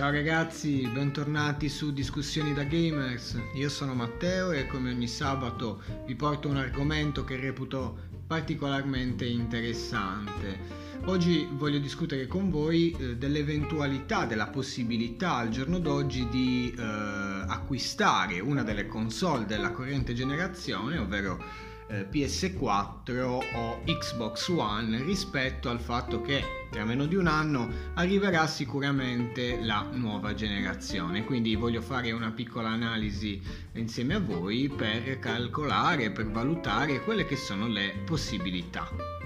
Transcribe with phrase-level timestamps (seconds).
[0.00, 3.38] Ciao ragazzi, bentornati su Discussioni da Gamers.
[3.52, 10.58] Io sono Matteo e come ogni sabato vi porto un argomento che reputo particolarmente interessante.
[11.04, 18.40] Oggi voglio discutere con voi eh, dell'eventualità, della possibilità al giorno d'oggi di eh, acquistare
[18.40, 21.44] una delle console della corrente generazione, ovvero
[21.90, 28.46] eh, PS4 o Xbox One rispetto al fatto che tra meno di un anno arriverà
[28.46, 31.24] sicuramente la nuova generazione.
[31.24, 33.42] Quindi voglio fare una piccola analisi
[33.74, 39.19] insieme a voi per calcolare, per valutare quelle che sono le possibilità.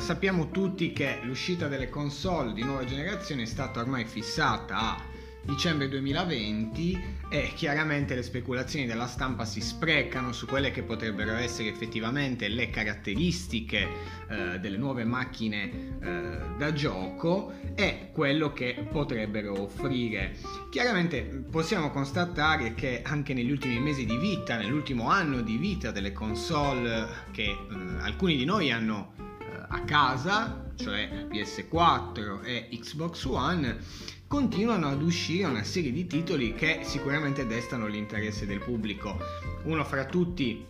[0.00, 5.02] Sappiamo tutti che l'uscita delle console di nuova generazione è stata ormai fissata a
[5.42, 11.68] dicembre 2020 e chiaramente le speculazioni della stampa si sprecano su quelle che potrebbero essere
[11.68, 13.88] effettivamente le caratteristiche
[14.28, 20.34] eh, delle nuove macchine eh, da gioco e quello che potrebbero offrire.
[20.70, 26.12] Chiaramente possiamo constatare che anche negli ultimi mesi di vita, nell'ultimo anno di vita delle
[26.12, 27.56] console che eh,
[28.00, 29.28] alcuni di noi hanno
[29.72, 33.78] a casa, cioè PS4 e Xbox One,
[34.26, 39.18] continuano ad uscire una serie di titoli che sicuramente destano l'interesse del pubblico.
[39.64, 40.66] Uno fra tutti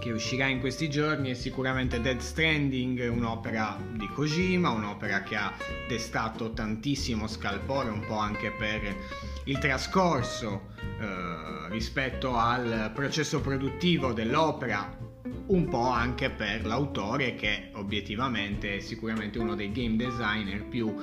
[0.00, 5.52] che uscirà in questi giorni è sicuramente Dead Stranding, un'opera di Kojima, un'opera che ha
[5.86, 8.94] destato tantissimo scalpore un po' anche per
[9.44, 15.12] il trascorso eh, rispetto al processo produttivo dell'opera
[15.46, 20.94] un po' anche per l'autore che obiettivamente è sicuramente uno dei game designer più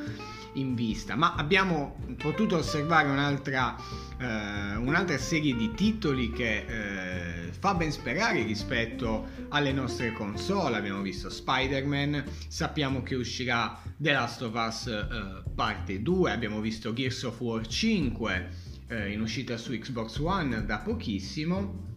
[0.54, 1.16] in vista.
[1.16, 3.76] Ma abbiamo potuto osservare un'altra,
[4.20, 10.76] eh, un'altra serie di titoli che eh, fa ben sperare rispetto alle nostre console.
[10.76, 16.94] Abbiamo visto Spider-Man sappiamo che uscirà The Last of Us eh, parte 2 abbiamo visto
[16.94, 18.50] Gears of War 5
[18.88, 21.91] eh, in uscita su Xbox One da pochissimo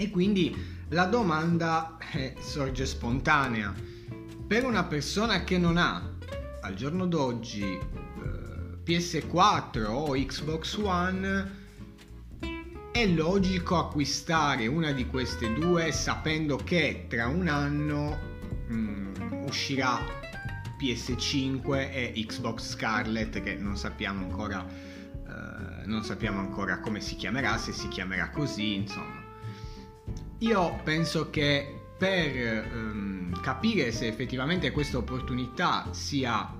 [0.00, 0.56] e quindi
[0.88, 3.74] la domanda eh, sorge spontanea.
[4.46, 6.16] Per una persona che non ha
[6.62, 7.78] al giorno d'oggi eh,
[8.82, 11.58] PS4 o Xbox One,
[12.92, 18.18] è logico acquistare una di queste due sapendo che tra un anno
[18.72, 19.98] mm, uscirà
[20.78, 27.58] PS5 e Xbox Scarlet che non sappiamo ancora, eh, non sappiamo ancora come si chiamerà,
[27.58, 29.19] se si chiamerà così, insomma.
[30.40, 36.50] Io penso che per um, capire se effettivamente questa opportunità sia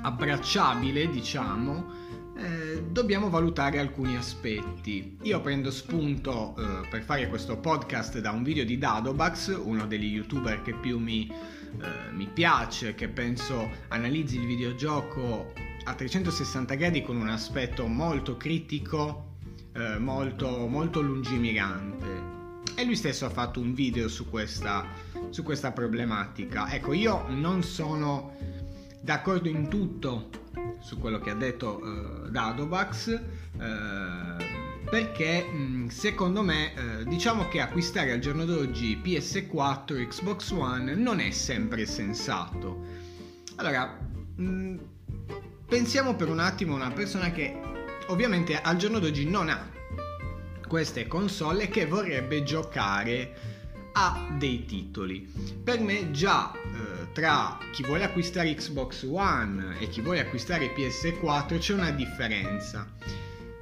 [0.00, 1.98] abbracciabile, diciamo,
[2.38, 5.18] eh, dobbiamo valutare alcuni aspetti.
[5.24, 10.14] Io prendo spunto eh, per fare questo podcast da un video di Dadobax, uno degli
[10.14, 15.52] youtuber che più mi, eh, mi piace, che penso analizzi il videogioco
[15.84, 19.34] a 360 gradi con un aspetto molto critico,
[19.74, 22.19] eh, molto, molto lungimirante
[22.80, 24.86] e lui stesso ha fatto un video su questa,
[25.28, 26.70] su questa problematica.
[26.72, 28.34] Ecco, io non sono
[29.02, 30.30] d'accordo in tutto
[30.80, 33.20] su quello che ha detto uh, Dadobax
[33.52, 40.94] uh, perché mh, secondo me uh, diciamo che acquistare al giorno d'oggi PS4 Xbox One
[40.94, 42.84] non è sempre sensato
[43.56, 43.98] allora
[44.36, 44.76] mh,
[45.66, 47.58] pensiamo per un attimo a una persona che
[48.08, 49.68] ovviamente al giorno d'oggi non ha
[50.70, 53.34] queste console che vorrebbe giocare
[53.94, 55.28] a dei titoli.
[55.64, 61.58] Per me già eh, tra chi vuole acquistare Xbox One e chi vuole acquistare PS4
[61.58, 62.88] c'è una differenza.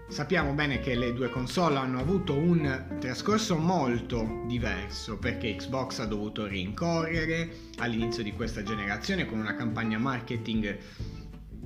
[0.06, 6.04] Sappiamo bene che le due console hanno avuto un trascorso molto diverso perché Xbox ha
[6.04, 7.48] dovuto rincorrere
[7.78, 10.76] all'inizio di questa generazione con una campagna marketing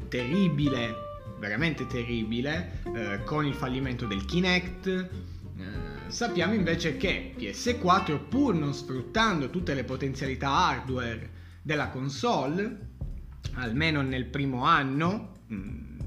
[0.07, 0.95] terribile,
[1.41, 5.31] veramente terribile, eh, con il fallimento del Kinect,
[6.09, 11.31] sappiamo invece che PS4, pur non sfruttando tutte le potenzialità hardware
[11.63, 12.91] della console,
[13.55, 15.99] almeno nel primo anno, mm,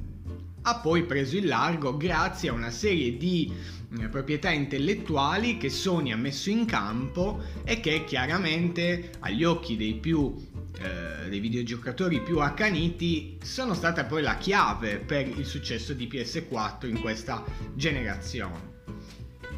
[0.62, 3.52] ha poi preso il largo grazie a una serie di
[4.00, 9.96] eh, proprietà intellettuali che Sony ha messo in campo e che chiaramente agli occhi dei
[9.96, 10.36] più
[10.78, 16.88] eh, dei videogiocatori più accaniti sono state poi la chiave per il successo di PS4
[16.88, 17.44] in questa
[17.74, 18.75] generazione.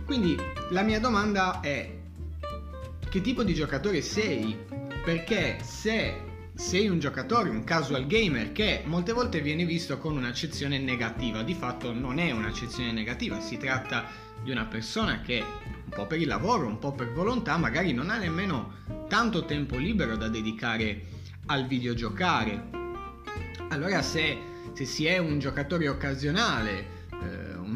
[0.08, 0.38] Quindi
[0.70, 1.94] la mia domanda è
[3.10, 4.58] che tipo di giocatore sei?
[5.04, 6.22] Perché se
[6.54, 11.54] sei un giocatore, un casual gamer che molte volte viene visto con un'accezione negativa, di
[11.54, 14.06] fatto non è un'accezione negativa, si tratta
[14.42, 18.10] di una persona che un po' per il lavoro, un po' per volontà, magari non
[18.10, 18.76] ha nemmeno
[19.10, 21.02] tanto tempo libero da dedicare
[21.48, 22.70] al videogiocare.
[23.72, 24.38] Allora se,
[24.72, 26.97] se si è un giocatore occasionale,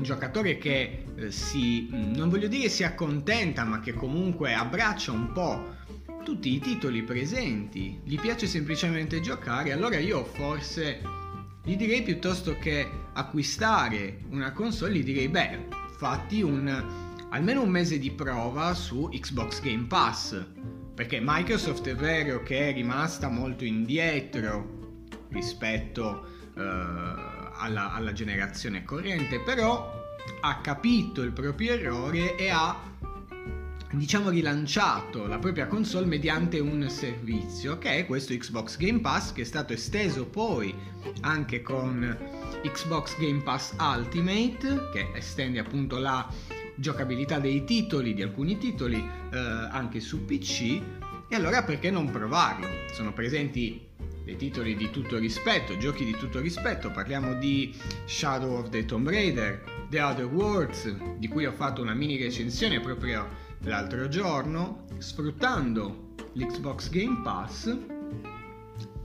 [0.02, 5.76] giocatore che eh, si, non voglio dire si accontenta, ma che comunque abbraccia un po'
[6.24, 11.02] tutti i titoli presenti, gli piace semplicemente giocare, allora io forse
[11.64, 15.68] gli direi piuttosto che acquistare una console, gli direi beh,
[15.98, 20.46] fatti un almeno un mese di prova su Xbox Game Pass,
[20.94, 24.80] perché Microsoft è vero che è rimasta molto indietro
[25.30, 27.31] rispetto uh,
[27.62, 30.00] alla, alla generazione corrente, però
[30.42, 32.90] ha capito il proprio errore e ha
[33.94, 39.42] diciamo rilanciato la propria console mediante un servizio che è questo Xbox Game Pass che
[39.42, 40.74] è stato esteso poi
[41.22, 42.18] anche con
[42.64, 46.26] Xbox Game Pass Ultimate che estende appunto la
[46.76, 50.82] giocabilità dei titoli, di alcuni titoli eh, anche su PC
[51.28, 52.68] e allora perché non provarlo?
[52.94, 53.90] Sono presenti
[54.24, 57.76] dei titoli di tutto rispetto, giochi di tutto rispetto, parliamo di
[58.06, 62.80] Shadow of the Tomb Raider, The Other Worlds, di cui ho fatto una mini recensione
[62.80, 63.28] proprio
[63.64, 67.78] l'altro giorno, sfruttando l'Xbox Game Pass.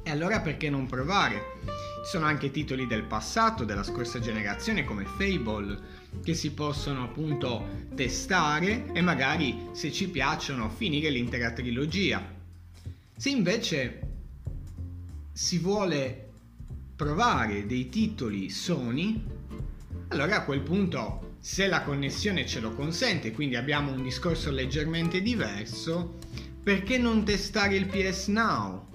[0.03, 1.55] E allora perché non provare?
[1.65, 7.67] Ci sono anche titoli del passato, della scorsa generazione come Fable, che si possono appunto
[7.95, 12.35] testare e magari se ci piacciono finire l'intera trilogia.
[13.17, 14.16] Se invece
[15.37, 16.31] si vuole
[16.97, 19.23] provare dei titoli Sony,
[20.09, 25.21] allora a quel punto se la connessione ce lo consente, quindi abbiamo un discorso leggermente
[25.21, 26.17] diverso,
[26.62, 28.88] perché non testare il PS Now?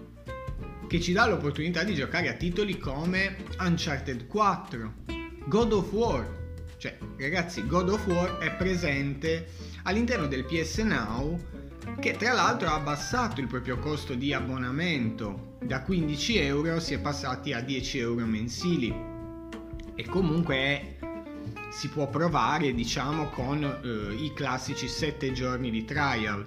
[0.88, 4.93] Che ci dà l'opportunità di giocare a titoli come Uncharted 4,
[5.45, 6.27] God of War.
[6.77, 9.47] Cioè, ragazzi, God of War è presente
[9.83, 11.39] all'interno del PS Now
[11.99, 16.99] che tra l'altro ha abbassato il proprio costo di abbonamento da 15 euro si è
[16.99, 18.93] passati a 10 euro mensili
[19.95, 20.99] e comunque è
[21.71, 26.45] si può provare diciamo con eh, i classici 7 giorni di trial.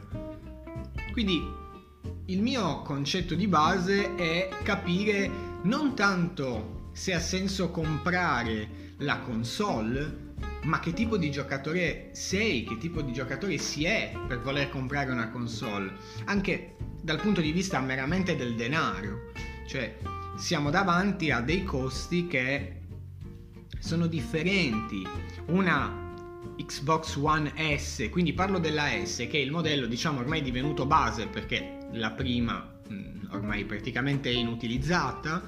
[1.12, 1.42] Quindi
[2.26, 5.31] il mio concetto di base è capire
[5.62, 10.24] non tanto se ha senso comprare la console,
[10.64, 15.11] ma che tipo di giocatore sei, che tipo di giocatore si è per voler comprare
[15.11, 15.93] una console,
[16.25, 19.32] anche dal punto di vista meramente del denaro.
[19.66, 19.96] Cioè,
[20.37, 22.81] siamo davanti a dei costi che
[23.78, 25.06] sono differenti.
[25.46, 26.02] Una
[26.56, 31.26] Xbox One S, quindi parlo della S, che è il modello diciamo ormai divenuto base
[31.26, 35.43] perché la prima mh, mm, ormai praticamente è inutilizzata,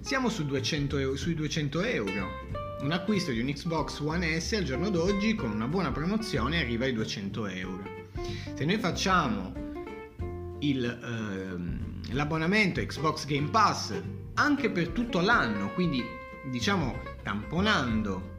[0.00, 2.61] siamo su 200 euro, sui 200 euro.
[2.82, 6.84] Un acquisto di un Xbox One S al giorno d'oggi con una buona promozione arriva
[6.84, 7.84] ai 200 euro.
[8.54, 9.52] Se noi facciamo
[10.58, 13.94] il, ehm, l'abbonamento Xbox Game Pass
[14.34, 16.04] anche per tutto l'anno, quindi
[16.50, 18.30] diciamo tamponando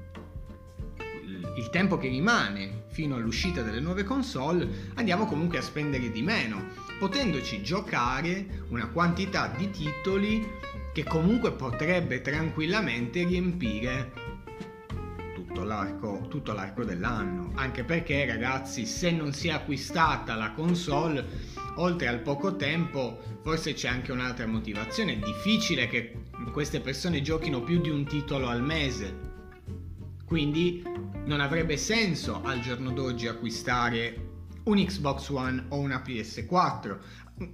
[1.55, 6.65] il tempo che rimane fino all'uscita delle nuove console, andiamo comunque a spendere di meno,
[6.99, 10.45] potendoci giocare una quantità di titoli
[10.91, 14.32] che comunque potrebbe tranquillamente riempire
[15.53, 17.51] tutto l'arco, tutto l'arco dell'anno.
[17.53, 21.23] Anche perché, ragazzi, se non si è acquistata la console,
[21.75, 25.13] oltre al poco tempo, forse c'è anche un'altra motivazione.
[25.13, 29.31] È difficile che queste persone giochino più di un titolo al mese.
[30.25, 30.81] Quindi
[31.25, 34.31] non avrebbe senso al giorno d'oggi acquistare
[34.63, 36.97] un Xbox One o una PS4.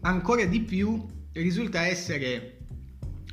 [0.02, 2.59] Ancora di più risulta essere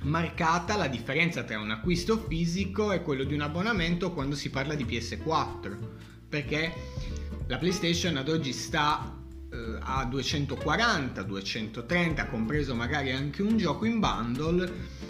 [0.06, 4.74] marcata la differenza tra un acquisto fisico e quello di un abbonamento quando si parla
[4.74, 5.76] di PS4,
[6.28, 6.72] perché
[7.46, 9.14] la PlayStation ad oggi sta
[9.50, 15.04] eh, a 240, 230, compreso magari anche un gioco in bundle.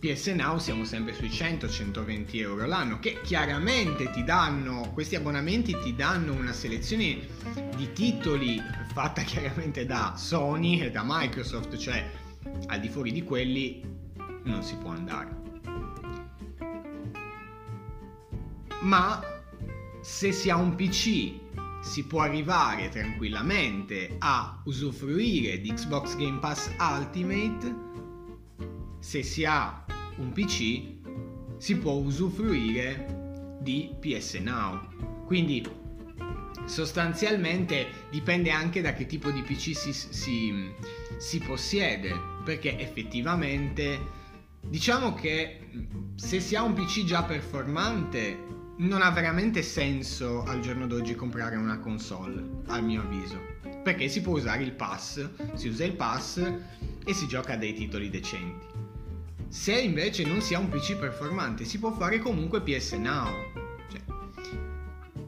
[0.00, 5.94] PS Now siamo sempre sui 100-120 euro l'anno che chiaramente ti danno, questi abbonamenti ti
[5.94, 7.20] danno una selezione
[7.76, 8.60] di titoli
[8.92, 12.04] fatta chiaramente da Sony e da Microsoft, cioè
[12.66, 13.91] al di fuori di quelli
[14.44, 15.40] non si può andare.
[18.82, 19.20] Ma
[20.00, 21.40] se si ha un PC
[21.82, 27.90] si può arrivare tranquillamente a usufruire di Xbox Game Pass Ultimate
[29.00, 29.84] se si ha
[30.16, 30.82] un PC
[31.56, 35.64] si può usufruire di PS Now quindi
[36.64, 40.72] sostanzialmente dipende anche da che tipo di PC si, si,
[41.16, 44.20] si possiede perché effettivamente
[44.66, 45.68] diciamo che
[46.14, 51.56] se si ha un PC già performante non ha veramente senso al giorno d'oggi comprare
[51.56, 53.38] una console, al mio avviso.
[53.82, 56.38] Perché si può usare il pass, si usa il pass
[57.04, 58.66] e si gioca a dei titoli decenti.
[59.48, 63.28] Se invece non si ha un PC performante, si può fare comunque PS Now.
[63.90, 64.00] Cioè,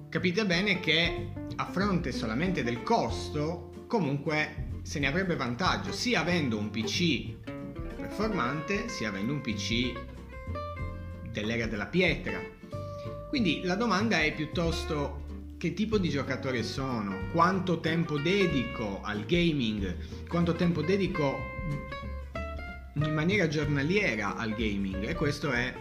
[0.09, 6.57] capite bene che a fronte solamente del costo, comunque se ne avrebbe vantaggio, sia avendo
[6.59, 7.35] un PC
[8.15, 9.93] performante, sia avendo un PC
[11.33, 12.41] dell'era della pietra.
[13.29, 15.23] Quindi la domanda è piuttosto
[15.59, 19.97] che tipo di giocatore sono, quanto tempo dedico al gaming,
[20.29, 21.37] quanto tempo dedico
[22.93, 25.75] in maniera giornaliera al gaming e questo è,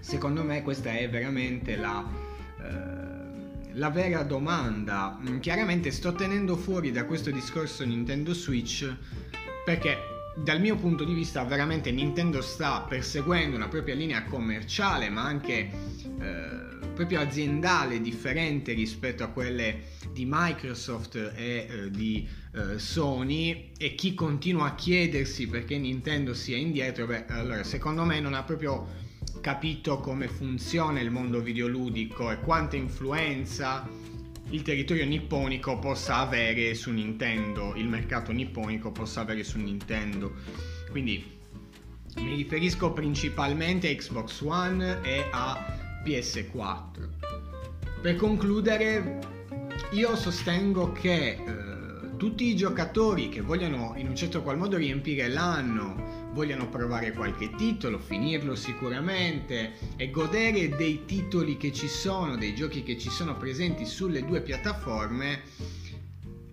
[0.00, 2.08] secondo me, questa è veramente la,
[2.58, 5.20] eh, la vera domanda.
[5.40, 8.90] Chiaramente sto tenendo fuori da questo discorso Nintendo Switch
[9.66, 15.22] perché dal mio punto di vista veramente Nintendo sta perseguendo una propria linea commerciale ma
[15.22, 15.70] anche
[16.20, 23.70] eh, proprio aziendale differente rispetto a quelle di Microsoft e eh, di eh, Sony.
[23.76, 28.42] E chi continua a chiedersi perché Nintendo sia indietro beh allora secondo me non ha
[28.42, 29.02] proprio
[29.40, 33.86] capito come funziona il mondo videoludico e quanta influenza
[34.54, 40.32] il territorio nipponico possa avere su Nintendo, il mercato nipponico possa avere su Nintendo.
[40.92, 41.40] Quindi
[42.18, 47.08] mi riferisco principalmente a Xbox One e a PS4.
[48.00, 49.18] Per concludere,
[49.90, 51.73] io sostengo che eh,
[52.24, 57.54] tutti i giocatori che vogliono in un certo qual modo riempire l'anno vogliano provare qualche
[57.54, 63.36] titolo, finirlo sicuramente e godere dei titoli che ci sono, dei giochi che ci sono
[63.36, 65.42] presenti sulle due piattaforme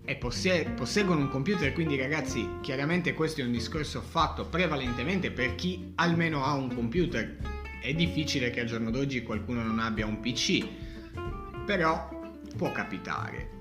[0.04, 5.94] e posseggono un computer, quindi ragazzi, chiaramente questo è un discorso fatto prevalentemente per chi
[5.96, 7.38] almeno ha un computer.
[7.82, 10.68] È difficile che al giorno d'oggi qualcuno non abbia un PC,
[11.66, 12.10] però
[12.58, 13.61] può capitare.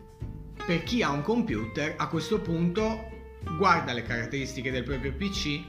[0.66, 3.08] Per chi ha un computer, a questo punto
[3.56, 5.60] guarda le caratteristiche del proprio PC,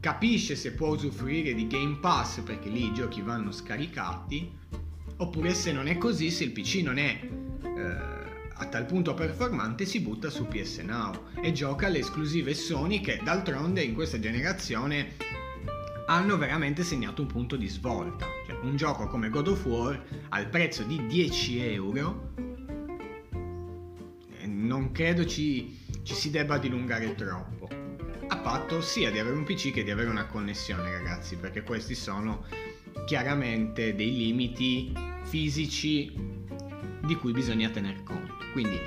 [0.00, 4.50] capisce se può usufruire di Game Pass perché lì i giochi vanno scaricati,
[5.16, 8.20] oppure se non è così, se il PC non è eh,
[8.54, 13.20] a tal punto performante, si butta su PS Now e gioca alle esclusive Sony che
[13.22, 15.16] d'altronde in questa generazione
[16.06, 18.26] hanno veramente segnato un punto di svolta.
[18.46, 22.32] Cioè, un gioco come God of War al prezzo di 10 euro
[24.70, 27.68] non credo ci, ci si debba dilungare troppo
[28.28, 31.96] a patto sia di avere un PC che di avere una connessione, ragazzi, perché questi
[31.96, 32.44] sono
[33.04, 34.92] chiaramente dei limiti
[35.24, 36.14] fisici
[37.04, 38.36] di cui bisogna tener conto.
[38.52, 38.78] Quindi,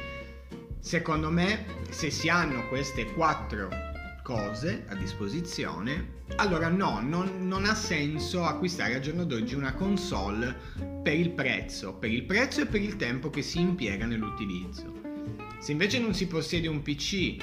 [0.79, 3.67] secondo me, se si hanno queste quattro
[4.23, 10.55] cose a disposizione, allora no, non, non, ha senso acquistare al giorno d'oggi una console
[11.03, 15.02] per il prezzo, per il prezzo e per il tempo che si impiega nell'utilizzo.
[15.63, 17.37] Se invece non si possiede un PC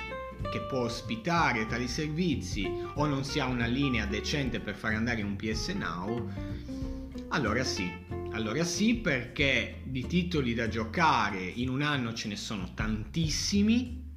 [0.52, 5.22] che può ospitare tali servizi o non si ha una linea decente per far andare
[5.22, 6.30] un PS Now,
[7.28, 7.90] allora sì,
[8.32, 14.12] allora sì perché di titoli da giocare in un anno ce ne sono tantissimi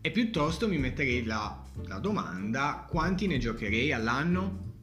[0.00, 4.76] e piuttosto mi metterei la, la domanda quanti ne giocherei all'anno?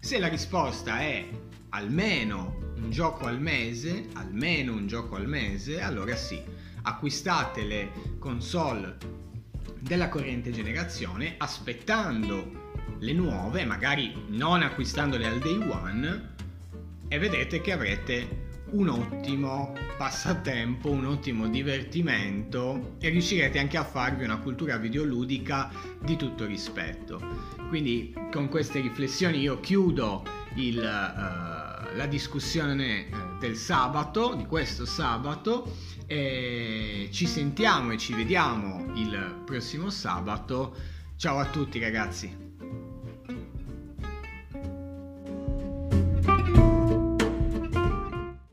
[0.00, 1.28] Se la risposta è
[1.68, 6.42] almeno un gioco al mese, almeno un gioco al mese, allora sì,
[6.82, 8.96] acquistate le console
[9.80, 16.30] della corrente generazione aspettando le nuove, magari non acquistandole al day one
[17.08, 24.24] e vedete che avrete un ottimo passatempo, un ottimo divertimento e riuscirete anche a farvi
[24.24, 25.70] una cultura videoludica
[26.02, 27.20] di tutto rispetto.
[27.68, 30.24] Quindi con queste riflessioni io chiudo
[30.54, 38.14] il, uh, la discussione eh, del sabato, di questo sabato e ci sentiamo e ci
[38.14, 40.74] vediamo il prossimo sabato.
[41.16, 42.51] Ciao a tutti ragazzi.